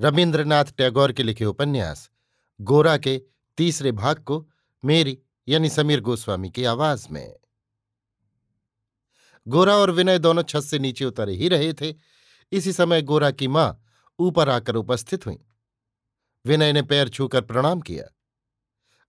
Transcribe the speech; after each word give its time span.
रविन्द्रनाथ 0.00 0.64
टैगोर 0.64 1.12
के 1.12 1.22
लिखे 1.22 1.44
उपन्यास, 1.44 2.10
गोरा 2.60 2.96
के 2.96 3.22
तीसरे 3.56 3.92
भाग 3.92 4.16
को 4.16 4.50
मेरी 4.84 5.18
यानी 5.48 5.68
समीर 5.68 6.00
गोस्वामी 6.00 6.50
की 6.50 6.64
आवाज़ 6.64 7.08
में। 7.10 7.36
गोरा 9.48 9.76
और 9.76 9.90
विनय 9.90 10.18
दोनों 10.18 10.42
छत 10.42 10.60
से 10.60 10.78
नीचे 10.78 11.04
उतर 11.04 11.28
ही 11.28 11.48
रहे 11.48 11.72
थे। 11.72 11.94
इसी 12.52 12.72
समय 12.72 13.02
गोरा 13.02 13.30
की 13.30 13.48
माँ 13.48 13.84
ऊपर 14.18 14.48
आकर 14.48 14.74
उपस्थित 14.74 15.26
हुई। 15.26 15.38
विनय 16.46 16.72
ने 16.72 16.82
पैर 16.82 17.08
छूकर 17.08 17.40
प्रणाम 17.40 17.80
किया। 17.80 18.16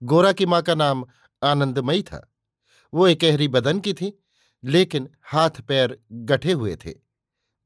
गोरा 0.04 0.32
की 0.32 0.46
माँ 0.46 0.62
का 0.62 0.76
नाम 0.76 1.06
आनंदमयी 1.44 2.04
था। 2.04 2.34
वो 2.94 3.08
एकहरी 3.08 3.48
बदन 3.48 3.80
की 3.80 3.94
थी, 3.94 4.24
लेकिन 4.64 5.10
हाथ 5.24 5.50
पैर 5.50 6.00
गठे 6.12 6.52
हुए 6.52 6.76
थे। 6.76 6.94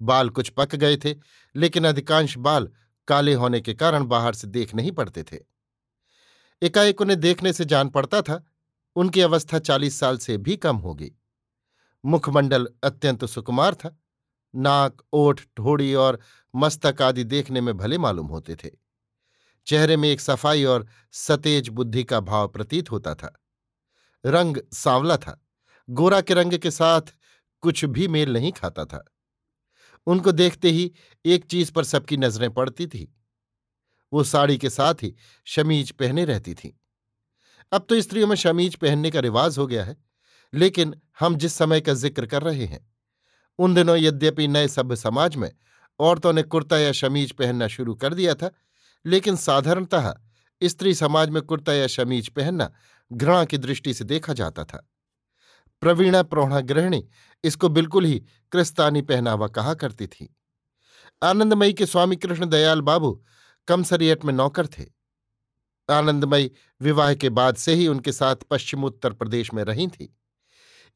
बाल 0.01 0.29
कुछ 0.29 0.49
पक 0.49 0.75
गए 0.75 0.97
थे, 0.97 1.15
लेकिन 1.55 1.87
अधिकांश 1.87 2.37
बाल 2.37 2.71
काले 3.07 3.33
होने 3.33 3.61
के 3.61 3.73
कारण 3.73 4.03
बाहर 4.03 4.33
से 4.33 4.47
देख 4.47 4.75
नहीं 4.75 4.91
पड़ते 4.91 5.23
थे। 5.23 5.37
एकाएक 6.61 7.01
उन्हें 7.01 7.19
देखने 7.19 7.53
से 7.53 7.65
जान 7.65 7.89
पड़ता 7.89 8.21
था, 8.21 8.43
उनकी 8.95 9.21
अवस्था 9.21 9.59
चालीस 9.59 9.99
साल 9.99 10.17
से 10.17 10.37
भी 10.37 10.57
कम 10.57 10.77
होगी। 10.77 11.11
मुखमंडल 12.05 12.69
अत्यंत 12.83 13.25
सुकुमार 13.25 13.75
था, 13.75 13.99
नाक, 14.55 15.01
ओठ 15.13 15.41
ठोड़ी 15.41 15.93
और 15.93 16.19
मस्तक 16.55 17.01
आदि 17.01 17.23
देखने 17.23 17.61
में 17.61 17.77
भले 17.77 17.97
मालूम 17.97 18.27
होते 18.27 18.55
थे। 18.55 18.69
चेहरे 19.65 19.97
में 19.97 20.09
एक 20.09 20.21
सफ़ाई 20.21 20.63
और 20.63 20.87
सतेज 21.11 21.69
बुद्धि 21.69 22.03
का 22.03 22.19
भाव 22.19 22.47
प्रतीत 22.47 22.91
होता 22.91 23.15
था। 23.15 23.41
रंग 24.25 24.57
सांवला 24.73 25.17
था, 25.17 25.45
गोरा 25.89 26.21
के 26.21 26.33
रंग 26.33 26.53
के 26.53 26.71
साथ 26.71 27.01
कुछ 27.61 27.85
भी 27.85 28.07
मेल 28.07 28.33
नहीं 28.33 28.51
खाता 28.51 28.85
था। 28.85 29.14
उनको 30.07 30.31
देखते 30.31 30.69
ही 30.69 30.91
एक 31.25 31.45
चीज़ 31.45 31.71
पर 31.71 31.83
सबकी 31.83 32.17
नज़रें 32.17 32.49
पड़ती 32.53 32.87
थी। 32.87 33.11
वो 34.11 34.23
साड़ी 34.23 34.57
के 34.57 34.69
साथ 34.69 35.03
ही 35.03 35.13
शमीज 35.47 35.91
पहने 35.91 36.25
रहती 36.25 36.53
थी। 36.53 36.77
अब 37.71 37.85
तो 37.89 38.01
स्त्रियों 38.01 38.27
में 38.27 38.35
शमीज 38.35 38.75
पहनने 38.75 39.11
का 39.11 39.19
रिवाज 39.19 39.57
हो 39.57 39.67
गया 39.67 39.83
है, 39.83 39.95
लेकिन 40.53 40.93
हम 41.19 41.35
जिस 41.35 41.53
समय 41.53 41.81
का 41.81 41.93
ज़िक्र 41.93 42.25
कर 42.25 42.43
रहे 42.43 42.65
हैं, 42.65 42.87
उन 43.59 43.73
दिनों 43.73 43.97
यद्यपि 43.97 44.47
नए 44.47 44.67
सभ्य 44.67 44.95
समाज 44.95 45.35
में 45.35 45.51
औरतों 45.99 46.33
ने 46.33 46.43
कुर्ता 46.43 46.77
या 46.77 46.91
शमीज 46.91 47.31
पहनना 47.31 47.67
शुरू 47.67 47.95
कर 47.95 48.13
दिया 48.13 48.33
था, 48.33 48.51
लेकिन 49.05 49.35
साधारणतः 49.35 50.13
स्त्री 50.61 50.93
समाज 50.93 51.29
में 51.29 51.41
कुर्ता 51.43 51.73
या 51.73 51.87
शमीज 51.87 52.27
पहनना 52.29 52.71
घृणा 53.11 53.43
की 53.45 53.57
दृष्टि 53.57 53.93
से 53.93 54.03
देखा 54.05 54.33
जाता 54.33 54.63
था। 54.63 54.87
प्रवीणा 55.81 56.21
प्रौढ़ा 56.23 56.59
गृहिणी 56.61 57.03
इसको 57.43 57.69
बिल्कुल 57.69 58.05
ही 58.05 58.21
क्रिस्तानी 58.55 59.01
पहनावा 59.01 59.47
कहा 59.47 59.73
करती 59.73 60.07
थी। 60.07 60.35
आनंदमयी 61.23 61.73
के 61.73 61.85
स्वामी 61.85 62.15
कृष्ण 62.15 62.45
दयाल 62.45 62.81
बाबू 62.81 63.23
कमसरियट 63.67 64.25
में 64.25 64.33
नौकर 64.33 64.67
थे। 64.67 64.85
आनंदमयी 65.89 66.51
विवाह 66.81 67.13
के 67.13 67.29
बाद 67.29 67.55
से 67.55 67.73
ही 67.73 67.87
उनके 67.87 68.11
साथ 68.11 68.35
पश्चिम 68.35 68.83
उत्तर 68.83 69.13
प्रदेश 69.13 69.53
में 69.53 69.63
रही 69.63 69.87
थी। 69.87 70.17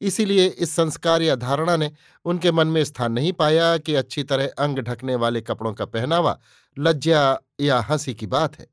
इसीलिए 0.00 0.46
इस 0.46 0.70
संस्कार 0.70 1.22
या 1.22 1.34
धारणा 1.34 1.76
ने 1.76 1.92
उनके 2.24 2.52
मन 2.52 2.66
में 2.66 2.84
स्थान 2.84 3.12
नहीं 3.12 3.32
पाया 3.32 3.78
कि 3.78 3.94
अच्छी 3.94 4.22
तरह 4.22 4.48
अंग 4.58 4.78
ढकने 4.78 5.14
वाले 5.14 5.40
कपड़ों 5.40 5.74
का 5.74 5.84
पहनावा 5.84 6.40
लज्जा 6.78 7.38
या 7.60 7.80
हँसी 7.80 8.14
की 8.14 8.26
बात 8.26 8.58
है। 8.58 8.66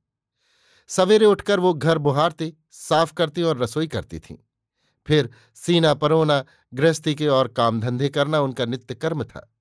सवेरे 0.88 1.26
उठकर 1.26 1.60
वो 1.60 1.74
घर 1.74 1.98
बुहारती, 1.98 2.54
साफ़ 2.72 3.14
करती 3.14 3.42
और 3.42 3.58
रसोई 3.58 3.88
करती 3.88 4.20
थीं। 4.20 4.36
फिर 5.08 5.30
सीना 5.56 5.94
परोना, 5.94 6.44
गृहस्थी 6.74 7.16
के 7.16 7.28
और 7.28 7.48
काम 7.48 7.80
धंधे 7.82 8.10
करना 8.10 8.40
उनका 8.42 8.66
नित्य 8.66 8.96
कर्म 8.96 9.24
था। 9.24 9.54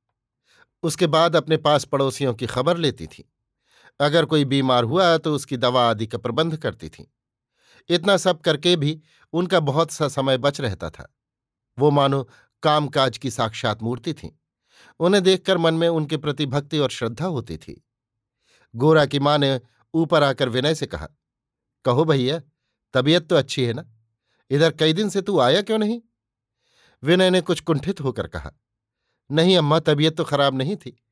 उसके 0.83 1.07
बाद 1.07 1.37
अपने 1.37 1.57
पास 1.57 1.85
पड़ोसियों 1.85 2.35
की 2.35 2.47
खबर 2.47 2.77
लेती 2.77 3.07
थी। 3.07 3.31
अगर 4.01 4.25
कोई 4.25 4.45
बीमार 4.45 4.85
हुआ 4.85 5.17
तो 5.19 5.35
उसकी 5.35 5.57
दवा 5.57 5.89
आदि 5.91 6.07
का 6.07 6.19
प्रबंध 6.19 6.57
करती 6.57 6.89
थी। 6.89 7.13
इतना 7.89 8.17
सब 8.17 8.41
करके 8.41 8.77
भी 8.77 9.01
उनका 9.33 9.61
बहुत 9.61 9.91
सा 9.91 10.09
समय 10.09 10.39
बच 10.39 10.61
रहता 10.61 10.91
था। 10.91 11.15
वो 11.79 11.91
मानो 11.91 12.29
कामकाज 12.63 13.19
की 13.19 13.31
साक्षात 13.31 13.83
मूर्ति 13.83 14.15
थी। 14.15 14.39
उन्हें 15.01 15.23
देखकर 15.25 15.59
मन 15.59 15.75
में 15.75 15.89
उनके 15.89 16.17
प्रति 16.17 16.47
भक्ति 16.47 16.79
और 16.79 16.91
श्रद्धा 16.91 17.27
होती 17.27 17.57
थी। 17.57 17.83
गोरा 18.75 19.07
की 19.07 19.19
माँ 19.19 19.39
ने 19.39 19.61
ऊपर 19.95 20.23
आकर 20.23 20.49
विनय 20.49 20.75
से 20.75 20.87
कहा, 20.87 21.09
कहो 21.85 22.05
भैया, 22.05 22.41
तबीयत 22.95 23.29
तो 23.29 23.37
अच्छी 23.37 23.65
है 23.65 23.73
ना? 23.73 23.85
इधर 24.51 24.73
कई 24.73 24.93
दिन 24.93 25.09
से 25.09 25.23
तू 25.23 25.39
आया 25.41 25.63
क्यों 25.63 25.79
नहीं? 25.79 26.01
विनय 27.03 27.31
ने 27.31 27.41
कुछ 27.41 27.61
कुंठित 27.61 28.01
होकर 28.01 28.27
कहा, 28.27 28.53
नहीं 29.31 29.57
अम्मा, 29.57 29.79
तबीयत 29.81 30.17
तो 30.17 30.25
खराब 30.25 30.55
नहीं 30.55 30.77
थी। 30.77 31.03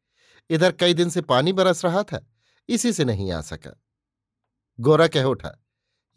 इधर 0.50 0.72
कई 0.72 0.94
दिन 0.94 1.10
से 1.10 1.20
पानी 1.20 1.52
बरस 1.52 1.84
रहा 1.84 2.02
था, 2.02 2.26
इसी 2.68 2.92
से 2.92 3.04
नहीं 3.04 3.32
आ 3.32 3.40
सका। 3.40 3.80
गोरा 4.80 5.06
कह 5.08 5.24
उठा, 5.24 5.64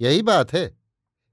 यही 0.01 0.21
बात 0.21 0.53
है। 0.53 0.77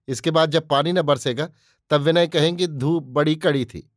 इसके 0.09 0.31
बाद 0.31 0.51
जब 0.51 0.69
पानी 0.69 0.93
न 0.93 1.03
बरसेगा, 1.03 1.49
तब 1.91 2.01
विनय 2.01 2.27
कहेंगे 2.27 2.67
धूप 2.67 3.05
बड़ी 3.05 3.35
कड़ी 3.37 3.65
थी। 3.65 3.91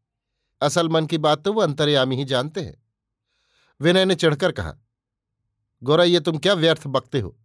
असल 0.62 0.90
मन 0.90 1.06
की 1.06 1.18
बात 1.18 1.44
तो 1.44 1.54
वो 1.54 1.62
अंतर्यामी 1.62 2.16
ही 2.16 2.26
जानते 2.26 2.62
हैं। 2.62 2.84
विनय 3.82 4.06
ने 4.06 4.16
चढ़कर 4.16 4.52
कहा, 4.52 4.76
गोरा, 5.84 6.04
ये 6.04 6.20
तुम 6.20 6.38
क्या 6.38 6.54
व्यर्थ 6.54 6.88
बकते 6.88 7.20
हो? 7.20 7.38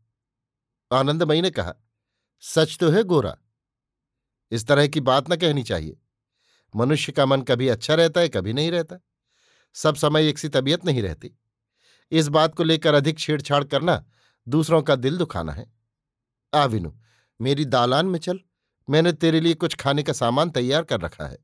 आनंदमयी 0.93 1.43
ने 1.43 1.51
कहा, 1.51 1.75
सच 2.41 2.77
तो 2.79 2.91
है 2.91 3.03
गोरा। 3.03 3.37
इस 4.53 4.67
तरह 4.67 4.87
की 4.87 5.01
बात 5.01 5.33
न 5.33 5.37
कहनी 5.37 5.63
चाहिए। 5.63 5.99
मनुष्य 6.77 7.13
का 7.13 7.27
मन 7.27 7.43
कभी 7.43 7.69
अच्छा 7.69 7.95
रहता 7.95 8.21
है, 8.21 8.29
कभी 8.29 8.53
नहीं 8.53 8.71
रहता। 8.71 8.97
सब 9.75 9.95
समय 9.95 10.29
एक 10.29 10.39
सी 10.39 10.49
तबीयत 10.49 10.85
नहीं 10.85 11.03
रहती। 11.03 11.39
इस 12.13 12.29
बात 12.29 12.55
को 12.55 12.65
लेकर 12.65 12.95
अधिक 12.95 13.19
छेड़छाड़ 13.19 13.65
करना 13.65 14.05
दूसरों 14.49 14.83
का 14.83 14.97
दिल 14.97 15.17
दुखाना 15.17 15.53
है। 15.53 15.73
आ, 16.55 16.65
विनु, 16.65 16.93
मेरी 17.41 17.65
दालान 17.65 18.07
में 18.07 18.19
चल। 18.19 18.41
मैंने 18.91 19.13
तेरे 19.13 19.41
लिए 19.41 19.55
कुछ 19.55 19.75
खाने 19.75 20.03
का 20.03 20.13
सामान 20.13 20.51
तैयार 20.51 20.85
कर 20.85 21.01
रखा 21.01 21.27
है। 21.27 21.39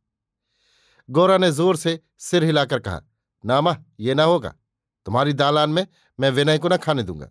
गोरा 1.11 1.39
ने 1.39 1.51
ज़ोर 1.53 1.77
से 1.77 2.01
सिर 2.19 2.45
हिलाकर 2.45 2.79
कहा 2.79 3.03
नामा 3.45 3.77
ये 4.01 4.15
ना 4.15 4.23
होगा। 4.23 4.55
तुम्हारी 5.07 5.33
दालान 5.33 5.71
में 5.71 5.87
मैं 6.21 6.31
विनय 6.31 6.59
को 6.59 6.69
ना 6.69 6.77
खाने 6.77 7.03
दूँगा। 7.03 7.31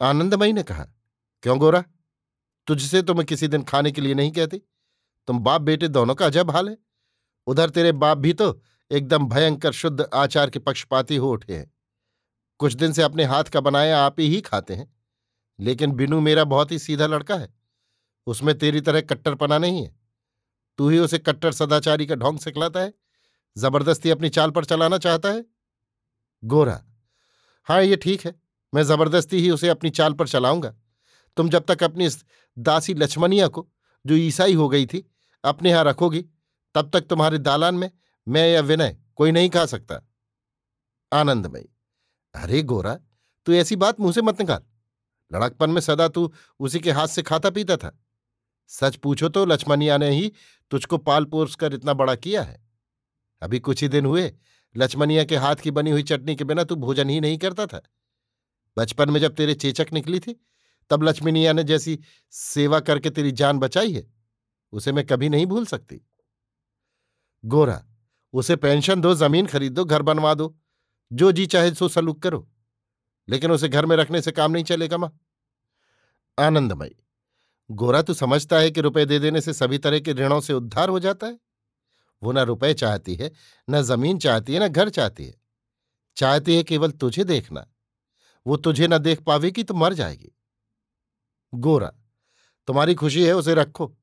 आनंदमयी 0.00 0.52
ने 0.52 0.62
कहा, 0.62 0.86
क्यों 1.42 1.58
गोरा? 1.58 1.84
तुझसे 2.70 3.02
तो 3.02 3.14
मैं 3.14 3.26
किसी 3.26 3.48
दिन 3.48 3.62
खाने 3.62 3.92
के 3.92 4.00
लिए 4.00 4.14
नहीं 4.14 4.32
कहती। 4.32 4.58
तुम 5.26 5.38
बाप 5.38 5.60
बेटे 5.60 5.88
दोनों 5.88 6.14
का 6.14 6.26
अजब 6.26 6.50
हाल 6.50 6.68
है। 6.68 6.78
उधर 7.46 7.70
तेरे 7.70 7.92
बाप 7.92 8.18
भी 8.18 8.32
तो 8.32 8.62
एकदम 8.92 9.28
भयंकर 9.28 9.72
शुद्ध 9.72 10.08
आचार 10.14 10.50
के 10.50 10.58
पक्षपाती 10.58 11.16
हो 11.16 11.32
उठे 11.32 11.56
हैं। 11.56 11.74
कुछ 12.58 12.72
दिन 12.72 12.92
से 12.92 13.02
अपने 13.02 13.24
हाथ 13.24 13.44
का 13.44 13.60
बनाया 13.60 14.02
आप 14.02 14.20
ही 14.20 14.40
खाते 14.40 14.74
हैं। 14.74 14.96
लेकिन 15.60 15.92
बिनू 15.92 16.20
मेरा 16.20 16.44
बहुत 16.44 16.72
ही 16.72 16.78
सीधा 16.78 17.06
लड़का 17.06 17.36
है। 17.36 17.54
उसमें 18.26 18.58
तेरी 18.58 18.80
तरह 18.80 19.00
कट्टरपना 19.00 19.58
नहीं 19.58 19.84
है। 19.84 19.96
तू 20.78 20.88
ही 20.88 20.98
उसे 20.98 21.18
कट्टर 21.18 21.52
सदाचारी 21.52 22.06
का 22.06 22.14
ढोंग 22.14 22.38
सिखलाता 22.38 22.80
है। 22.80 22.94
ज़बरदस्ती 23.56 24.10
अपनी 24.10 24.28
चाल 24.28 24.50
पर 24.50 24.64
चलाना 24.64 24.98
चाहता 24.98 25.28
है। 25.28 25.44
गोरा। 26.44 26.84
हाँ 27.64 27.82
ये 27.82 27.96
ठीक 27.96 28.26
है। 28.26 28.40
मैं 28.74 28.82
ज़बरदस्ती 28.82 29.40
ही 29.40 29.50
उसे 29.50 29.68
अपनी 29.68 29.90
चाल 29.90 30.12
पर 30.12 30.28
चलाऊँगा। 30.28 30.79
तुम 31.36 31.48
जब 31.48 31.64
तक 31.64 31.82
अपनी 31.82 32.06
इस 32.06 32.24
दासी 32.58 32.94
लक्ष्मणिया 32.94 33.48
को, 33.48 33.68
जो 34.06 34.14
ईसाई 34.14 34.54
हो 34.54 34.68
गई 34.68 34.86
थी, 34.86 35.10
अपने 35.44 35.70
यहाँ 35.70 35.84
रखोगी, 35.84 36.24
तब 36.74 36.90
तक 36.90 37.00
तुम्हारे 37.00 37.38
दालान 37.38 37.74
में 37.74 37.90
मैं 38.28 38.52
या 38.52 38.60
विनय 38.60 38.98
कोई 39.16 39.32
नहीं 39.32 39.50
खा 39.50 39.66
सकता। 39.66 40.10
आनंदमयी। 41.12 41.68
अरे 42.34 42.62
गोरा, 42.62 42.98
तू 43.46 43.52
ऐसी 43.52 43.76
बात 43.76 44.00
मुँह 44.00 44.12
से 44.12 44.22
मत 44.22 44.40
निकाल। 44.40 44.60
लड़कपन 45.34 45.70
में 45.70 45.80
सदा 45.80 46.08
तू 46.08 46.32
उसी 46.60 46.80
के 46.80 46.90
हाथ 46.90 47.08
से 47.08 47.22
खाता 47.22 47.50
पीता 47.50 47.76
था। 47.76 48.04
सच 48.68 48.96
पूछो 48.96 49.28
तो 49.28 49.44
लक्ष्मणिया 49.44 49.98
ने 49.98 50.10
ही 50.10 50.32
तुझको 50.70 50.98
पाल 50.98 51.24
पोस 51.24 51.54
कर 51.54 51.74
इतना 51.74 51.94
बड़ा 51.94 52.14
किया 52.14 52.42
है। 52.42 52.68
अभी 53.42 53.60
कुछ 53.60 53.82
ही 53.82 53.88
दिन 53.88 54.06
हुए, 54.06 54.34
लक्ष्मणिया 54.76 55.24
के 55.24 55.36
हाथ 55.36 55.56
की 55.56 55.70
बनी 55.70 55.90
हुई 55.90 56.02
चटनी 56.02 56.36
के 56.36 56.44
बिना 56.44 56.64
तू 56.64 56.76
भोजन 56.76 57.10
ही 57.10 57.20
नहीं 57.20 57.38
करता 57.38 57.66
था। 57.66 57.82
बचपन 58.78 59.10
में 59.10 59.20
जब 59.20 59.34
तेरे 59.34 59.54
चेचक 59.54 59.86
निकली 59.92 60.20
थी 60.20 60.46
तब 60.90 61.02
लक्ष्मणिया 61.02 61.52
ने 61.52 61.64
जैसी 61.64 61.98
सेवा 62.32 62.80
करके 62.80 63.10
तेरी 63.10 63.32
जान 63.32 63.58
बचाई 63.58 63.92
है, 63.92 64.06
उसे 64.72 64.92
मैं 64.92 65.06
कभी 65.06 65.28
नहीं 65.28 65.46
भूल 65.46 65.66
सकती। 65.66 66.00
गोरा, 67.44 67.82
उसे 68.34 68.56
पेंशन 68.56 69.00
दो, 69.00 69.14
ज़मीन 69.14 69.46
खरीद 69.46 69.72
दो, 69.72 69.84
घर 69.84 70.02
बनवा 70.02 70.34
दो, 70.34 70.54
जो 71.10 71.32
जी 71.32 71.46
चाहे 71.46 71.74
सो 71.74 71.88
सलूक 71.88 72.22
करो, 72.22 72.48
लेकिन 73.28 73.50
उसे 73.50 73.68
घर 73.68 73.86
में 73.86 73.96
रखने 73.96 74.22
से 74.22 74.32
काम 74.32 74.52
नहीं 74.52 74.64
चलेगा 74.64 74.98
माँ। 74.98 75.10
आनंदमयी, 76.38 76.96
गोरा 77.70 78.02
तो 78.02 78.14
समझता 78.14 78.58
है 78.58 78.70
कि 78.70 78.80
रुपए 78.80 79.04
दे 79.04 79.18
देने 79.18 79.40
से 79.40 79.52
सभी 79.52 79.78
तरह 79.78 80.00
के 80.00 80.12
ऋणों 80.12 80.40
से 80.40 80.52
उद्धार 80.52 80.88
हो 80.88 80.98
जाता 81.00 81.26
है? 81.26 81.38
वो 82.22 82.32
ना 82.32 82.42
रुपए 82.42 82.72
चाहती 82.74 83.14
है, 83.14 83.30
न 83.68 83.82
ज़मीन 83.82 84.18
चाहती 84.18 84.54
है, 84.54 84.60
न 84.60 84.68
घर 84.68 84.88
चाहती 84.88 85.24
है। 85.24 85.34
चाहती 86.16 86.56
है 86.56 86.62
केवल 86.62 86.90
तुझे 86.90 87.24
देखना, 87.24 87.66
वो 88.46 88.56
तुझे 88.56 88.88
न 88.88 88.98
देख 88.98 89.20
पावेगी 89.20 89.62
तो 89.62 89.74
मर 89.74 89.94
जाएगी। 89.94 90.32
गोरा, 91.54 91.92
तुम्हारी 92.66 92.94
खुशी 92.94 93.24
है 93.24 93.32
उसे 93.32 93.54
रखो, 93.54 93.96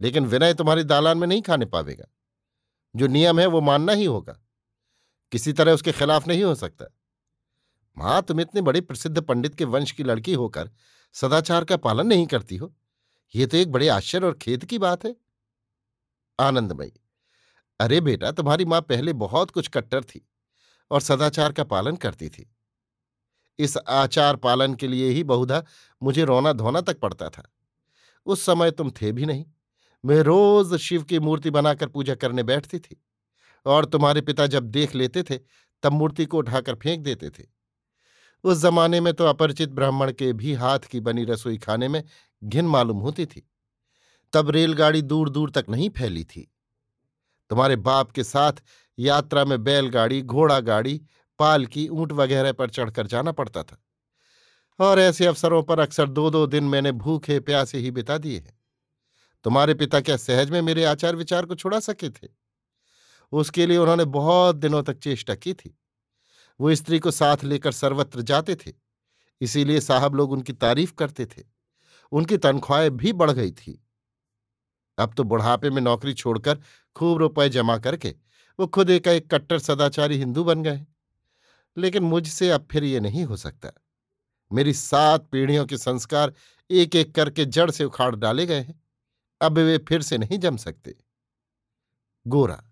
लेकिन 0.00 0.26
विनय 0.26 0.54
तुम्हारी 0.54 0.84
दालान 0.84 1.18
में 1.18 1.26
नहीं 1.26 1.42
खाने 1.42 1.66
पावेगा। 1.66 2.04
जो 2.96 3.06
नियम 3.06 3.40
है 3.40 3.46
वो 3.46 3.60
मानना 3.60 3.92
ही 3.92 4.04
होगा। 4.04 4.40
किसी 5.32 5.52
तरह 5.52 5.72
उसके 5.72 5.92
खिलाफ 5.92 6.28
नहीं 6.28 6.44
हो 6.44 6.54
सकता। 6.54 6.84
माँ, 7.98 8.22
तुम 8.22 8.40
इतने 8.40 8.60
बड़े 8.60 8.80
प्रसिद्ध 8.80 9.20
पंडित 9.20 9.54
के 9.54 9.64
वंश 9.64 9.90
की 9.90 10.02
लड़की 10.02 10.34
होकर 10.34 10.70
सदाचार 11.12 11.64
का 11.64 11.76
पालन 11.76 12.06
नहीं 12.06 12.26
करती 12.26 12.56
हो। 12.56 12.74
ये 13.34 13.46
तो 13.46 13.56
एक 13.56 13.72
बड़े 13.72 13.88
आश्चर्य 13.88 14.26
और 14.26 14.34
खेद 14.34 14.64
की 14.64 14.78
बात 14.78 15.04
है। 15.04 15.16
आनंदमयी, 16.40 16.92
अरे 17.80 18.00
बेटा, 18.00 18.32
तुम्हारी 18.32 18.64
माँ 18.64 18.80
पहले 18.80 19.12
बहुत 19.12 19.50
कुछ 19.50 19.68
कट्टर 19.68 20.04
थी 20.04 20.28
और 20.90 21.00
सदाचार 21.00 21.52
का 21.52 21.64
पालन 21.64 21.96
करती 21.96 22.28
थी। 22.28 22.53
इस 23.58 23.76
आचार 23.76 24.36
पालन 24.36 24.74
के 24.74 24.88
लिए 24.88 25.10
ही 25.10 25.24
बहुधा 25.24 25.64
मुझे 26.02 26.24
रोना 26.24 26.52
धोना 26.52 26.80
तक 26.80 26.98
पड़ता 26.98 27.28
था। 27.28 27.52
उस 28.26 28.42
समय 28.42 28.70
तुम 28.70 28.90
थे 28.90 29.12
भी 29.12 29.26
नहीं। 29.26 29.44
मैं 30.04 30.20
रोज 30.20 30.76
शिव 30.76 31.02
की 31.02 31.18
मूर्ति 31.18 31.50
बनाकर 31.50 31.88
पूजा 31.88 32.14
करने 32.14 32.42
बैठती 32.42 32.78
थी 32.78 33.04
और 33.66 33.84
तुम्हारे 33.84 34.20
पिता 34.20 34.46
जब 34.46 34.64
देख 34.64 34.94
लेते 34.94 35.22
थे, 35.22 35.38
तब 35.82 35.92
मूर्ति 35.92 36.26
को 36.26 36.38
उठाकर 36.38 36.74
फेंक 36.74 37.00
देते 37.00 37.30
थे। 37.30 37.42
उस 38.44 38.58
जमाने 38.58 39.00
में 39.00 39.14
तो 39.14 39.24
अपरिचित 39.24 39.68
ब्राह्मण 39.68 40.12
के 40.12 40.32
भी 40.32 40.54
हाथ 40.54 40.78
की 40.78 41.00
बनी 41.00 41.24
रसोई 41.24 41.58
खाने 41.58 41.88
में 41.88 42.04
घिन 42.44 42.64
मालूम 42.64 42.98
होती 42.98 43.26
थी। 43.26 43.50
तब 44.32 44.50
रेलगाड़ी 44.50 45.02
दूर 45.02 45.30
दूर 45.30 45.50
तक 45.50 45.64
नहीं 45.68 45.90
फैली 45.90 46.24
थी। 46.24 46.50
तुम्हारे 47.50 47.76
बाप 47.76 48.10
के 48.10 48.24
साथ 48.24 48.52
यात्रा 48.98 49.44
में 49.44 49.64
बैलगाड़ी, 49.64 50.22
घोड़ा 50.22 50.60
गाड़ी 50.60 51.02
पालकी 51.38 51.88
ऊँट 51.88 52.12
वगैरह 52.12 52.52
पर 52.52 52.70
चढ़कर 52.70 53.06
जाना 53.06 53.32
पड़ता 53.32 53.62
था। 53.62 53.82
और 54.80 55.00
ऐसे 55.00 55.26
अवसरों 55.26 55.62
पर 55.62 55.78
अक्सर 55.78 56.08
दो 56.08 56.30
दो 56.30 56.46
दिन 56.46 56.64
मैंने 56.64 56.92
भूखे 56.92 57.40
प्यासे 57.40 57.78
ही 57.78 57.90
बिता 57.90 58.18
दिए 58.18 58.38
हैं। 58.38 58.58
तुम्हारे 59.44 59.74
पिता 59.74 60.00
क्या 60.00 60.16
सहज 60.16 60.50
में 60.50 60.62
मेरे 60.62 60.84
आचार 60.84 61.16
विचार 61.16 61.46
को 61.46 61.54
छुड़ा 61.54 61.80
सके 61.80 62.10
थे? 62.10 62.28
उसके 63.32 63.66
लिए 63.66 63.76
उन्होंने 63.76 64.04
बहुत 64.04 64.56
दिनों 64.56 64.82
तक 64.82 64.98
चेष्टा 64.98 65.34
की 65.34 65.54
थी। 65.54 65.78
वो 66.60 66.74
स्त्री 66.74 66.98
को 66.98 67.10
साथ 67.10 67.44
लेकर 67.44 67.72
सर्वत्र 67.72 68.22
जाते 68.22 68.54
थे। 68.54 68.72
इसीलिए 69.40 69.80
साहब 69.80 70.14
लोग 70.14 70.32
उनकी 70.32 70.52
तारीफ़ 70.52 70.94
करते 70.94 71.26
थे। 71.26 71.42
उनकी 72.12 72.36
तनख्वाहें 72.36 72.96
भी 72.96 73.12
बढ़ 73.12 73.30
गई 73.30 73.50
थी। 73.50 73.84
अब 74.98 75.14
तो 75.14 75.24
बुढ़ापे 75.24 75.70
में 75.70 75.82
नौकरी 75.82 76.14
छोड़कर 76.14 76.58
खूब 76.96 77.18
रुपए 77.18 77.48
जमा 77.48 77.78
करके 77.78 78.14
वो 78.58 78.66
खुद 78.66 78.90
एक 78.90 79.06
एक 79.06 79.34
कट्टर 79.34 79.58
सदाचारी 79.58 80.16
हिंदू 80.16 80.44
बन 80.44 80.62
गए। 80.62 80.86
लेकिन 81.76 82.02
मुझसे 82.02 82.50
अब 82.50 82.66
फिर 82.70 82.84
ये 82.84 83.00
नहीं 83.00 83.24
हो 83.24 83.36
सकता। 83.36 83.70
मेरी 84.50 84.72
सात 84.72 85.26
पीढ़ियों 85.26 85.66
के 85.66 85.76
संस्कार 85.76 86.32
एक 86.70 86.96
एक 86.96 87.14
करके 87.14 87.44
जड़ 87.44 87.70
से 87.70 87.84
उखाड़ 87.84 88.14
डाले 88.16 88.46
गए 88.46 88.60
हैं। 88.60 88.80
अब 89.40 89.58
वे 89.58 89.78
फिर 89.78 90.02
से 90.02 90.18
नहीं 90.18 90.38
जम 90.38 90.56
सकते। 90.56 90.94
गोरा 92.26 92.62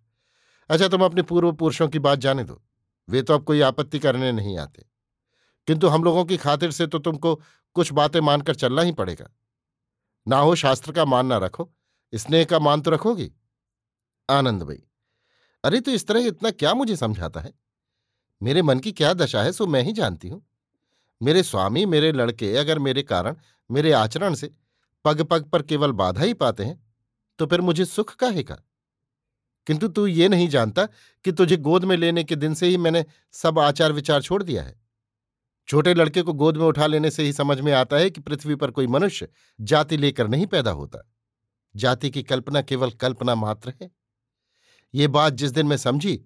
अच्छा 0.71 0.89
तुम 0.89 1.05
अपने 1.05 1.23
पूर्व 1.23 1.53
पुरुषों 1.53 1.89
की 1.89 1.99
बात 1.99 2.19
जाने 2.19 2.45
दो। 2.45 2.63
वे 3.09 3.23
तो 3.23 3.35
अब 3.35 3.45
कोई 3.45 3.61
आपत्ति 3.61 3.99
करने 3.99 4.33
नहीं 4.33 4.59
आते। 4.59 4.87
किंतु 5.69 5.89
हम 5.89 6.05
लोगों 6.05 6.25
की 6.25 6.37
खातिर 6.37 6.71
से 6.71 6.87
तो 6.87 6.99
तुमको 6.99 7.35
कुछ 7.77 7.93
बातें 7.93 8.21
मानकर 8.21 8.55
चलना 8.55 8.83
ही 8.83 8.93
पड़ेगा। 8.93 9.29
ना 10.27 10.39
हो 10.39 10.55
शास्त्र 10.55 10.93
का 10.93 11.05
मान 11.05 11.27
ना 11.27 11.39
रखो, 11.39 11.71
स्नेह 12.13 12.45
का 12.45 12.59
मान 12.59 12.81
तो 12.81 12.91
रखोगी। 12.91 13.31
आनंद 14.29 14.63
भाई, 14.63 14.83
अरे 15.65 15.81
तो 15.81 15.91
इस 15.91 16.07
तरह 16.07 16.27
इतना 16.27 16.51
क्या 16.51 16.75
मुझे 16.75 16.97
समझाता 16.97 17.41
है? 17.41 17.53
मेरे 18.43 18.63
मन 18.63 18.79
की 18.79 18.93
क्या 18.93 19.13
दशा 19.15 19.43
है, 19.43 19.53
सो 19.53 19.67
मैं 19.67 19.83
ही 19.83 19.93
जानती 19.93 20.29
हूँ। 20.29 20.43
मेरे 21.21 21.43
स्वामी, 21.43 21.85
मेरे 21.87 22.13
लड़के, 22.13 22.57
अगर 22.57 22.79
मेरे 22.79 23.03
कारण, 23.03 23.37
मेरे 23.71 23.93
आचरण 23.93 24.35
से 24.35 24.51
पग 25.05 25.23
पग 25.23 25.45
पर 25.45 25.63
केवल 25.63 25.93
बाधा 25.93 26.23
ही 26.23 26.35
पाते 26.35 26.65
हैं 26.65 26.81
तो 27.39 27.47
फिर 27.47 27.61
मुझे 27.61 27.85
सुख 27.85 28.15
काहेगा 28.17 28.57
किंतु 29.67 29.89
तू 29.89 30.07
ये 30.07 30.29
नहीं 30.29 30.49
जानता 30.49 30.85
कि 31.25 31.33
तुझे 31.33 31.57
गोद 31.59 31.85
में 31.85 31.97
लेने 31.97 32.25
के 32.25 32.37
दिन 32.37 32.55
से 32.55 32.67
ही 32.67 32.77
मैंने 32.77 33.05
सब 33.35 33.59
आचार 33.59 33.93
विचार 33.93 34.23
छोड़ 34.23 34.43
दिया 34.43 34.63
है। 34.63 34.75
छोटे 35.69 35.95
लड़के 35.95 36.23
को 36.23 36.33
गोद 36.33 36.57
में 36.57 36.65
उठा 36.67 36.87
लेने 36.87 37.11
से 37.11 37.23
ही 37.23 37.33
समझ 37.33 37.59
में 37.61 37.73
आता 37.73 37.97
है 37.97 38.11
कि 38.11 38.21
पृथ्वी 38.21 38.55
पर 38.55 38.71
कोई 38.71 38.87
मनुष्य 38.87 39.29
जाति 39.59 39.97
लेकर 39.97 40.29
नहीं 40.29 40.47
पैदा 40.47 40.71
होता। 40.71 41.07
जाति 41.75 42.11
की 42.11 42.23
कल्पना 42.23 42.63
केवल 42.63 42.91
कल्पना 42.91 43.35
मात्र 43.35 43.73
है। 43.83 43.91
ये 44.95 45.09
बात 45.09 45.33
जिस 45.33 45.51
दिन 45.51 45.67
मैं 45.67 45.77
समझी 45.77 46.21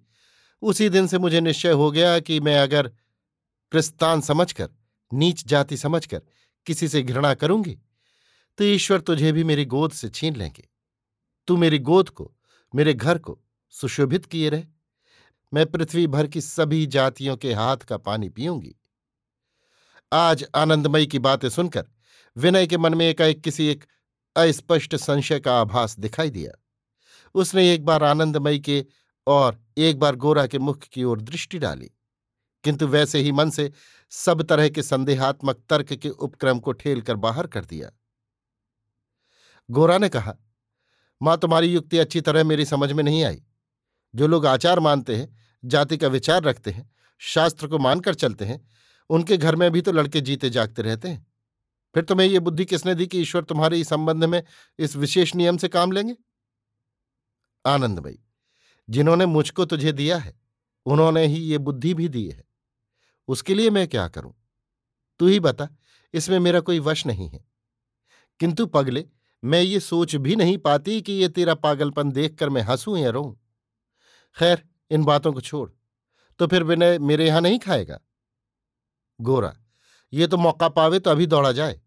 उसी 0.61 0.89
दिन 0.89 1.07
से 1.07 1.17
मुझे 1.17 1.41
निश्चय 1.41 1.71
हो 1.71 1.91
गया 1.91 2.19
कि 2.19 2.39
मैं 2.39 2.57
अगर 2.59 2.87
प्रस्तान 3.71 4.21
समझकर, 4.21 4.69
नीच 5.13 5.45
जाति 5.47 5.77
समझकर 5.77 6.21
किसी 6.65 6.87
से 6.87 7.01
घृणा 7.01 7.33
करूँगी 7.33 7.77
तो 8.57 8.63
ईश्वर 8.63 9.01
तुझे 9.01 9.31
भी 9.31 9.43
मेरी 9.43 9.65
गोद 9.65 9.91
से 9.91 10.09
छीन 10.09 10.35
लेंगे। 10.35 10.67
तू 11.47 11.57
मेरी 11.57 11.79
गोद 11.79 12.09
को, 12.09 12.31
मेरे 12.75 12.93
घर 12.93 13.17
को 13.17 13.39
सुशोभित 13.69 14.25
किए 14.25 14.49
रहे। 14.49 14.63
मैं 15.53 15.65
पृथ्वी 15.65 16.07
भर 16.07 16.27
की 16.27 16.41
सभी 16.41 16.85
जातियों 16.85 17.37
के 17.37 17.53
हाथ 17.53 17.77
का 17.77 17.97
पानी 17.97 18.29
पीऊँगी। 18.29 18.75
आज 20.13 20.45
आनंदमयी 20.55 21.07
की 21.07 21.19
बातें 21.19 21.49
सुनकर, 21.49 21.85
विनय 22.37 22.67
के 22.67 22.77
मन 22.77 22.93
में 22.93 23.05
एकाएक 23.05 23.41
किसी 23.41 23.67
एक 23.67 23.85
अस्पष्ट 24.35 24.95
संशय 24.95 25.39
का 25.39 25.59
आभास 25.61 25.99
दिखाई 25.99 26.29
दिया। 26.29 26.51
उसने 27.35 27.73
एक 27.73 27.85
बार 27.85 28.03
आनंदमयी 28.03 28.59
के 28.59 28.85
और 29.27 29.66
एक 29.77 29.99
बार 29.99 30.15
गोरा 30.15 30.45
के 30.47 30.59
मुख 30.59 30.83
की 30.83 31.03
ओर 31.03 31.21
दृष्टि 31.21 31.59
डाली, 31.59 31.91
किंतु 32.63 32.87
वैसे 32.87 33.19
ही 33.19 33.31
मन 33.31 33.49
से 33.49 33.71
सब 34.11 34.41
तरह 34.41 34.69
के 34.69 34.83
संदेहात्मक 34.83 35.63
तर्क 35.69 35.93
के 35.93 36.09
उपक्रम 36.09 36.59
को 36.59 36.71
ठेल 36.71 37.01
कर 37.01 37.15
बाहर 37.15 37.47
कर 37.47 37.65
दिया। 37.65 37.91
गोरा 39.69 39.97
ने 39.97 40.09
कहा, 40.09 40.35
माँ, 41.21 41.37
तुम्हारी 41.37 41.73
युक्ति 41.73 41.97
अच्छी 41.97 42.21
तरह 42.21 42.43
मेरी 42.43 42.65
समझ 42.65 42.91
में 42.91 43.03
नहीं 43.03 43.23
आई। 43.23 43.41
जो 44.13 44.27
लोग 44.27 44.45
आचार 44.45 44.79
मानते 44.79 45.15
हैं, 45.15 45.35
जाति 45.63 45.97
का 45.97 46.07
विचार 46.07 46.43
रखते 46.43 46.71
हैं, 46.71 46.89
शास्त्र 47.21 47.67
को 47.67 47.77
मानकर 47.79 48.15
चलते 48.15 48.45
हैं, 48.45 48.59
उनके 49.09 49.37
घर 49.37 49.55
में 49.55 49.71
भी 49.71 49.81
तो 49.81 49.91
लड़के 49.91 50.21
जीते 50.21 50.49
जागते 50.49 50.81
रहते 50.81 51.07
हैं। 51.07 51.25
फिर 51.95 52.03
तुम्हें 52.03 52.27
यह 52.27 52.39
बुद्धि 52.39 52.65
किसने 52.65 52.95
दी 52.95 53.07
कि 53.07 53.19
ईश्वर 53.19 53.43
तुम्हारे 53.43 53.79
इस 53.79 53.89
संबंध 53.89 54.23
में 54.23 54.43
इस 54.79 54.95
विशेष 54.95 55.35
नियम 55.35 55.57
से 55.57 55.67
काम 55.67 55.91
लेंगे? 55.91 56.15
आनंद 57.65 57.99
भाई 57.99 58.19
जिन्होंने 58.89 59.25
मुझको 59.25 59.65
तुझे 59.65 59.91
दिया 59.91 60.17
है, 60.17 60.39
उन्होंने 60.85 61.25
ही 61.25 61.37
ये 61.37 61.57
बुद्धि 61.57 61.93
भी 61.93 62.09
दी 62.09 62.29
है। 62.29 62.43
उसके 63.27 63.55
लिए 63.55 63.69
मैं 63.69 63.87
क्या 63.87 64.07
करूँ? 64.07 64.33
तू 65.19 65.27
ही 65.27 65.39
बता, 65.39 65.69
इसमें 66.13 66.39
मेरा 66.39 66.59
कोई 66.59 66.79
वश 66.79 67.05
नहीं 67.05 67.29
है। 67.29 67.45
किंतु 68.39 68.65
पगले, 68.65 69.05
मैं 69.43 69.61
ये 69.61 69.79
सोच 69.79 70.15
भी 70.15 70.35
नहीं 70.35 70.57
पाती 70.57 71.01
कि 71.01 71.13
ये 71.13 71.29
तेरा 71.29 71.53
पागलपन 71.53 72.11
देखकर 72.11 72.49
मैं 72.49 72.61
हंसूं 72.61 72.97
या 72.97 73.09
रोऊं। 73.09 73.35
खैर, 74.39 74.69
इन 74.91 75.03
बातों 75.03 75.33
को 75.33 75.41
छोड़ 75.41 75.69
तो 76.39 76.47
फिर 76.47 76.63
विनय 76.63 76.99
मेरे 76.99 77.27
यहाँ 77.27 77.41
नहीं 77.41 77.59
खाएगा? 77.59 77.99
गोरा, 79.21 79.57
ये 80.13 80.27
तो 80.27 80.37
मौका 80.37 80.69
पावे 80.69 80.99
तो 80.99 81.09
अभी 81.09 81.25
दौड़ा 81.25 81.51
जाए। 81.51 81.81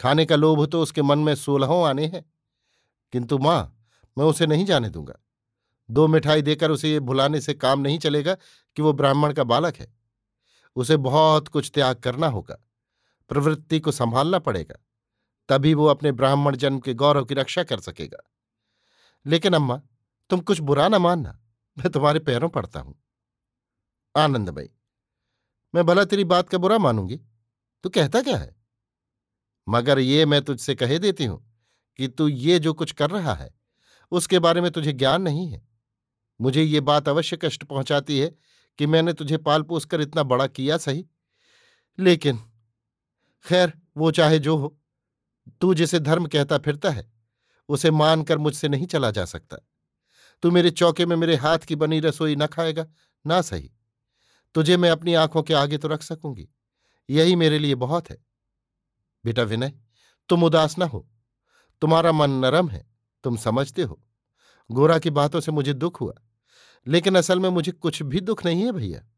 खाने 0.00 0.26
का 0.26 0.36
लोभ 0.36 0.66
तो 0.66 0.82
उसके 0.82 1.02
मन 1.02 1.18
में 1.18 1.34
सोलहों 1.34 1.86
आने 1.86 2.06
हैं। 2.06 2.32
किंतु 3.12 3.38
माँ, 3.38 3.86
मैं 4.18 4.24
उसे 4.24 4.46
नहीं 4.46 4.64
जाने 4.64 4.90
दूँगा। 4.90 5.14
दो 5.88 6.06
मिठाई 6.06 6.42
देकर 6.42 6.70
उसे 6.70 6.90
ये 6.92 7.00
भुलाने 7.00 7.40
से 7.40 7.54
काम 7.54 7.80
नहीं 7.80 7.98
चलेगा 7.98 8.34
कि 8.34 8.82
वो 8.82 8.92
ब्राह्मण 8.92 9.32
का 9.32 9.44
बालक 9.44 9.76
है। 9.76 9.92
उसे 10.76 10.96
बहुत 10.98 11.48
कुछ 11.48 11.70
त्याग 11.74 11.96
करना 11.96 12.26
होगा, 12.26 12.58
प्रवृत्ति 13.30 13.80
को 13.80 13.92
संभालना 13.92 14.38
पड़ेगा, 14.38 14.78
तभी 15.48 15.74
वो 15.74 15.86
अपने 15.86 16.12
ब्राह्मण 16.12 16.56
जन्म 16.56 16.78
के 16.78 16.94
गौरव 16.94 17.24
की 17.24 17.34
रक्षा 17.34 17.62
कर 17.64 17.80
सकेगा। 17.80 18.22
लेकिन 19.26 19.54
अम्मा, 19.54 19.80
तुम 20.30 20.40
कुछ 20.40 20.60
बुरा 20.60 20.88
ना 20.88 20.98
मानना, 20.98 21.38
मैं 21.76 21.90
तुम्हारे 21.92 22.20
पैरों 22.20 22.48
पड़ता 22.48 22.80
हूँ। 22.80 22.94
आनंदमयी 24.14 24.70
मैं 25.74 25.84
भला 25.86 26.04
तेरी 26.04 26.24
बात 26.24 26.48
का 26.48 26.58
बुरा 26.58 26.78
मानूँगी, 26.78 27.16
तू 27.84 27.88
कहता 27.88 28.20
क्या 28.22 28.36
है? 28.36 28.54
मगर 29.66 29.98
ये 29.98 30.26
मैं 30.26 30.40
तुझसे 30.42 30.74
कहे 30.74 30.98
देती 30.98 31.24
हूँ 31.24 31.38
कि 31.98 32.08
तू 32.08 32.28
ये 32.28 32.58
जो 32.58 32.72
कुछ 32.74 32.92
कर 32.92 33.10
रहा 33.10 33.34
है, 33.34 33.50
उसके 34.12 34.38
बारे 34.38 34.60
में 34.60 34.70
तुझे 34.70 34.92
ज्ञान 34.92 35.22
नहीं 35.22 35.48
है। 35.48 35.62
मुझे 36.40 36.62
ये 36.62 36.80
बात 36.80 37.08
अवश्य 37.08 37.36
कष्ट 37.36 37.64
पहुंचाती 37.64 38.18
है 38.18 38.34
कि 38.78 38.86
मैंने 38.86 39.12
तुझे 39.12 39.36
पाल 39.36 39.62
पोस 39.62 39.84
कर 39.84 40.00
इतना 40.00 40.22
बड़ा 40.22 40.46
किया 40.46 40.76
सही। 40.76 41.06
लेकिन, 41.98 42.38
खैर, 43.44 43.72
वो 43.96 44.10
चाहे 44.10 44.38
जो 44.38 44.56
हो, 44.56 44.78
तू 45.60 45.74
जिसे 45.74 46.00
धर्म 46.00 46.26
कहता 46.26 46.58
फिरता 46.58 46.90
है, 46.90 47.12
उसे 47.68 47.90
मानकर 47.90 48.38
मुझसे 48.38 48.68
नहीं 48.68 48.86
चला 48.86 49.10
जा 49.10 49.24
सकता। 49.24 49.56
तू 50.42 50.50
मेरे 50.50 50.70
चौके 50.70 51.06
में 51.06 51.16
मेरे 51.16 51.36
हाथ 51.36 51.58
की 51.58 51.76
बनी 51.76 52.00
रसोई 52.00 52.36
न 52.36 52.46
खाएगा, 52.46 52.86
ना 53.26 53.40
सही। 53.42 53.72
तुझे 54.54 54.76
मैं 54.76 54.90
अपनी 54.90 55.14
आँखों 55.14 55.42
के 55.42 55.54
आगे 55.54 55.78
तो 55.78 55.88
रख 55.88 56.02
सकूँगी, 56.02 56.48
यही 57.10 57.36
मेरे 57.36 57.58
लिए 57.58 57.74
बहुत 57.74 58.10
है। 58.10 58.24
बेटा 59.24 59.42
विनय, 59.42 59.72
तुम 60.28 60.44
उदास 60.44 60.78
ना 60.78 60.84
हो। 60.84 61.08
तुम्हारा 61.82 62.12
मन 62.12 62.30
नरम 62.30 62.68
है, 62.68 62.86
तुम 63.24 63.36
समझते 63.36 63.82
हो। 63.82 64.00
गोरा 64.70 64.98
की 64.98 65.10
बातों 65.10 65.40
से 65.40 65.52
मुझे 65.52 65.72
दुख 65.72 66.00
हुआ। 66.00 66.14
लेकिन 66.86 67.16
असल 67.16 67.40
में 67.40 67.48
मुझे 67.48 67.72
कुछ 67.72 68.02
भी 68.02 68.20
दुख 68.20 68.44
नहीं 68.44 68.62
है 68.62 68.72
भैया। 68.72 69.08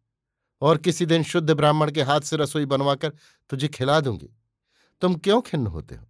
और 0.60 0.78
किसी 0.78 1.06
दिन 1.06 1.22
शुद्ध 1.22 1.50
ब्राह्मण 1.50 1.90
के 1.90 2.02
हाथ 2.02 2.20
से 2.20 2.36
रसोई 2.36 2.64
बनवाकर 2.64 3.12
तुझे 3.50 3.68
खिला 3.68 4.00
दूँगी। 4.00 4.30
तुम 5.00 5.14
क्यों 5.14 5.40
खिन्न 5.42 5.66
होते 5.66 5.94
हो? 5.94 6.06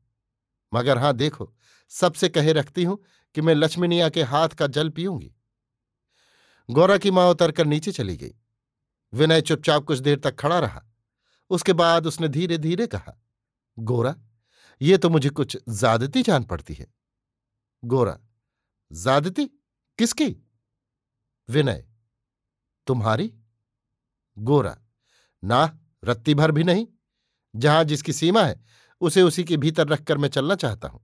मगर 0.74 0.98
हाँ, 0.98 1.12
देखो, 1.12 1.54
सबसे 1.88 2.28
कहे 2.28 2.52
रखती 2.52 2.84
हूँ 2.84 3.04
कि 3.34 3.40
मैं 3.40 3.54
लक्ष्मीनिया 3.54 4.08
के 4.08 4.22
हाथ 4.22 4.48
का 4.48 4.66
जल 4.66 4.90
पीऊँगी। 4.90 5.34
गौरा 6.70 6.98
की 6.98 7.10
माँ 7.10 7.30
उतरकर 7.30 7.66
नीचे 7.66 7.92
चली 7.92 8.16
गई। 8.16 8.34
विनय 9.14 9.40
चुपचाप 9.40 9.84
कुछ 9.84 9.98
देर 9.98 10.18
तक 10.18 10.36
खड़ा 10.36 10.58
रहा। 10.58 10.84
उसके 11.50 11.72
बाद 11.72 12.06
उसने 12.06 12.28
धीरे 12.28 12.58
धीरे 12.58 12.86
कहा, 12.86 13.22
गोरा, 13.78 14.16
ये 14.82 14.98
तो 14.98 15.10
मुझे 15.10 15.28
कुछ 15.28 15.58
ज्यादती 15.68 16.22
जान 16.22 16.44
पड़ती 16.44 16.74
है। 16.74 16.86
गोरा, 17.84 18.18
ज्यादती? 18.92 19.46
किसकी? 19.98 20.45
विनय, 21.48 21.84
तुम्हारी? 22.86 23.32
गोरा, 24.36 24.76
ना, 25.42 25.78
रत्ती 26.04 26.34
भर 26.34 26.52
भी 26.52 26.64
नहीं। 26.64 26.86
जहाँ 27.54 27.84
जिसकी 27.84 28.12
सीमा 28.12 28.42
है, 28.42 28.60
उसे 29.00 29.22
उसी 29.22 29.44
के 29.44 29.56
भीतर 29.56 29.88
रखकर 29.88 30.18
मैं 30.18 30.28
चलना 30.28 30.54
चाहता 30.54 30.88
हूँ। 30.88 31.00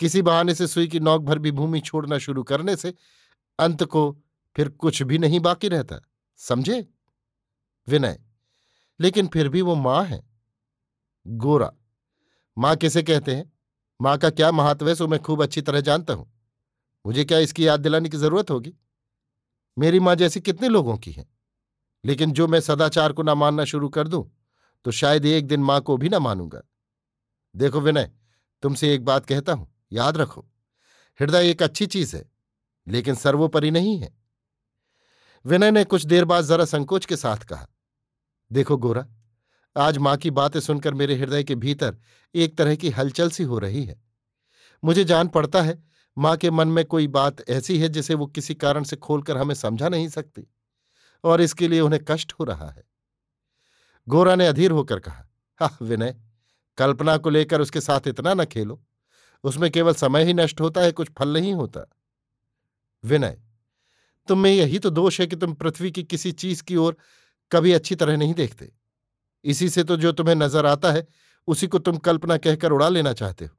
किसी 0.00 0.22
बहाने 0.22 0.54
से 0.54 0.66
सुई 0.66 0.86
की 0.88 1.00
नौक 1.00 1.22
भर 1.22 1.38
भी 1.38 1.50
भूमि 1.50 1.80
छोड़ना 1.80 2.18
शुरू 2.18 2.42
करने 2.42 2.76
से 2.76 2.94
अंत 3.58 3.84
को 3.84 4.10
फिर 4.56 4.68
कुछ 4.68 5.02
भी 5.02 5.18
नहीं 5.18 5.40
बाकी 5.40 5.68
रहता, 5.68 6.00
समझे? 6.36 6.86
विनय, 7.88 8.18
लेकिन 9.00 9.26
फिर 9.26 9.48
भी 9.48 9.62
वो 9.62 9.74
माँ 9.74 10.04
है। 10.04 10.22
गोरा, 11.26 11.72
माँ 12.56 12.76
किसे 12.76 13.02
कहते 13.02 13.34
हैं? 13.34 13.52
माँ 14.00 14.16
का 14.18 14.30
क्या 14.30 14.50
महत्व 14.52 14.88
है, 14.88 14.94
सो 14.94 15.08
मैं 15.08 15.20
खूब 15.20 15.42
अच्छी 15.42 15.60
तरह 15.62 15.80
जानता 15.80 16.14
हूँ। 16.14 16.30
मुझे 17.04 17.24
क्या 17.24 17.38
इसकी 17.38 17.66
याद 17.66 17.80
दिलाने 17.80 18.08
की 18.08 18.16
ज़रूरत 18.16 18.50
होगी? 18.50 18.74
मेरी 19.76 20.00
माँ 20.00 20.14
जैसी 20.14 20.40
कितने 20.40 20.68
लोगों 20.68 20.96
की 20.96 21.12
है। 21.12 21.26
लेकिन 22.04 22.32
जो 22.32 22.46
मैं 22.46 22.60
सदाचार 22.60 23.12
को 23.12 23.22
ना 23.22 23.34
मानना 23.34 23.64
शुरू 23.64 23.88
कर 23.88 24.08
दूँ 24.08 24.30
तो 24.84 24.90
शायद 24.90 25.24
एक 25.26 25.46
दिन 25.46 25.60
माँ 25.60 25.80
को 25.80 25.96
भी 25.96 26.08
ना 26.08 26.18
मानूँगा। 26.18 26.60
देखो 27.54 27.80
विनय, 27.80 28.10
तुमसे 28.62 28.92
एक 28.94 29.04
बात 29.04 29.26
कहता 29.26 29.52
हूँ, 29.52 29.66
याद 29.92 30.16
रखो। 30.16 30.44
हृदय 31.20 31.50
एक 31.50 31.62
अच्छी 31.62 31.86
चीज़ 31.86 32.14
है, 32.16 32.24
लेकिन 32.86 33.14
सर्वोपरि 33.14 33.70
नहीं 33.70 33.98
है। 33.98 34.12
विनय 35.44 35.70
ने 35.70 35.84
कुछ 35.84 36.04
देर 36.06 36.24
बाद 36.24 36.44
जरा 36.44 36.64
संकोच 36.64 37.06
के 37.06 37.16
साथ 37.16 37.44
कहा, 37.44 37.66
देखो 38.50 38.76
गोरा, 38.76 39.06
आज 39.76 39.98
माँ 39.98 40.16
की 40.16 40.30
बातें 40.30 40.60
सुनकर 40.60 40.94
मेरे 40.94 41.16
हृदय 41.16 41.44
के 41.44 41.54
भीतर 41.54 41.96
एक 42.34 42.56
तरह 42.58 42.76
की 42.76 42.90
हलचल 42.90 43.30
सी 43.30 43.44
हो 43.44 43.58
रही 43.58 43.84
है। 43.84 44.00
मुझे 44.82 45.04
जान 45.04 45.28
पड़ता 45.28 45.62
है 45.62 45.82
माँ 46.18 46.36
के 46.36 46.50
मन 46.50 46.68
में 46.68 46.84
कोई 46.84 47.06
बात 47.06 47.50
ऐसी 47.50 47.78
है 47.78 47.88
जिसे 47.88 48.14
वो 48.14 48.26
किसी 48.26 48.54
कारण 48.54 48.84
से 48.84 48.96
खोलकर 48.96 49.36
हमें 49.36 49.54
समझा 49.54 49.88
नहीं 49.88 50.08
सकती 50.08 50.46
और 51.24 51.40
इसके 51.40 51.68
लिए 51.68 51.80
उन्हें 51.80 52.04
कष्ट 52.08 52.32
हो 52.32 52.44
रहा 52.44 52.70
है। 52.70 52.84
गोरा 54.08 54.34
ने 54.34 54.46
अधीर 54.46 54.70
होकर 54.70 54.98
कहा, 54.98 55.28
हा, 55.60 55.76
विनय, 55.82 56.16
कल्पना 56.78 57.16
को 57.16 57.30
लेकर 57.30 57.60
उसके 57.60 57.80
साथ 57.80 58.00
इतना 58.06 58.34
न 58.34 58.44
खेलो। 58.44 58.84
उसमें 59.44 59.70
केवल 59.70 59.94
समय 59.94 60.24
ही 60.24 60.34
नष्ट 60.34 60.60
होता 60.60 60.80
है, 60.80 60.92
कुछ 60.92 61.08
फल 61.18 61.28
नहीं 61.28 61.54
होता। 61.54 61.90
विनय, 63.04 63.42
तुम 64.28 64.38
में 64.38 64.50
यही 64.50 64.78
तो 64.78 64.90
दोष 64.90 65.20
है 65.20 65.26
कि 65.26 65.36
तुम 65.36 65.54
पृथ्वी 65.54 65.90
की 65.90 66.02
किसी 66.02 66.32
चीज़ 66.32 66.62
की 66.62 66.76
ओर 66.76 66.96
कभी 67.52 67.72
अच्छी 67.72 67.94
तरह 67.94 68.16
नहीं 68.16 68.34
देखते। 68.34 68.72
इसी 69.44 69.68
से 69.68 69.84
तो 69.84 69.96
जो 69.96 70.12
तुम्हें 70.12 70.34
नज़र 70.34 70.66
आता 70.66 70.92
है, 70.92 71.06
उसी 71.46 71.66
को 71.66 71.78
तुम 71.78 71.96
कल्पना 71.96 72.36
कहकर 72.36 72.72
उड़ा 72.72 72.88
लेना 72.88 73.12
चाहते 73.12 73.44
हो। 73.44 73.56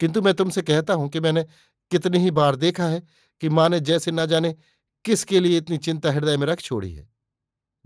किंतु 0.00 0.22
मैं 0.22 0.34
तुमसे 0.34 0.62
कहता 0.62 0.94
हूँ 0.94 1.08
कि 1.08 1.20
मैंने 1.20 1.44
कितनी 1.90 2.18
ही 2.18 2.30
बार 2.30 2.56
देखा 2.56 2.84
है 2.84 3.02
कि 3.40 3.48
माँ 3.48 3.68
ने 3.68 3.80
जैसे 3.80 4.10
न 4.10 4.26
जाने 4.26 4.56
किसके 5.04 5.40
लिए 5.40 5.58
इतनी 5.58 5.78
चिंता 5.78 6.12
हृदय 6.12 6.36
में 6.36 6.46
रख 6.46 6.60
छोड़ी 6.60 6.92
है। 6.92 7.08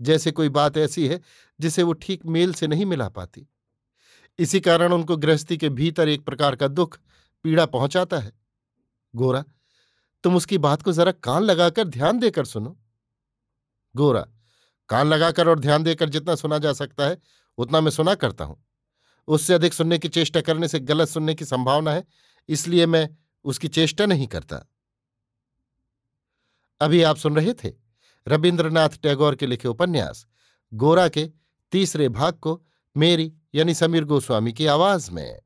जैसे 0.01 0.31
कोई 0.31 0.49
बात 0.49 0.77
ऐसी 0.77 1.07
है 1.07 1.21
जिसे 1.59 1.83
वो 1.83 1.93
ठीक 1.93 2.25
मेल 2.25 2.53
से 2.53 2.67
नहीं 2.67 2.85
मिला 2.85 3.09
पाती। 3.09 3.47
इसी 4.39 4.59
कारण 4.59 4.93
उनको 4.93 5.17
गृहस्थी 5.17 5.57
के 5.57 5.69
भीतर 5.69 6.09
एक 6.09 6.25
प्रकार 6.25 6.55
का 6.55 6.67
दुख, 6.67 6.99
पीड़ा 7.43 7.65
पहुंचाता 7.65 8.19
है। 8.19 8.33
गोरा, 9.15 9.43
तुम 10.23 10.35
उसकी 10.35 10.57
बात 10.57 10.81
को 10.81 10.91
जरा 10.91 11.11
कान 11.11 11.43
लगाकर 11.43 11.83
ध्यान 11.83 12.19
देकर 12.19 12.45
सुनो। 12.45 12.77
गोरा, 13.95 14.27
कान 14.89 15.07
लगाकर 15.07 15.49
और 15.49 15.59
ध्यान 15.59 15.83
देकर 15.83 16.09
जितना 16.09 16.35
सुना 16.35 16.57
जा 16.57 16.73
सकता 16.73 17.07
है, 17.07 17.17
उतना 17.57 17.81
मैं 17.81 17.91
सुना 17.91 18.15
करता 18.15 18.45
हूँ। 18.45 18.63
उससे 19.27 19.53
अधिक 19.53 19.73
सुनने 19.73 19.97
की 19.97 20.09
चेष्टा 20.09 20.41
करने 20.41 20.67
से 20.67 20.79
गलत 20.79 21.09
सुनने 21.09 21.35
की 21.35 21.45
संभावना 21.45 21.91
है, 21.91 22.03
इसलिए 22.49 22.85
मैं 22.85 23.09
उसकी 23.45 23.67
चेष्टा 23.67 24.05
नहीं 24.05 24.27
करता। 24.27 24.65
अभी 26.81 27.01
आप 27.03 27.17
सुन 27.17 27.35
रहे 27.35 27.53
थे 27.53 27.71
रविन्द्रनाथ 28.27 28.89
टैगोर 29.03 29.35
के 29.35 29.45
लिखे 29.45 29.67
उपन्यास, 29.67 30.25
गोरा 30.73 31.07
के 31.07 31.29
तीसरे 31.71 32.09
भाग 32.09 32.33
को 32.33 32.61
मेरी 32.95 33.33
यानी 33.55 33.73
समीर 33.73 34.03
गोस्वामी 34.03 34.53
की 34.53 34.65
आवाज़ 34.65 35.11
में। 35.11 35.41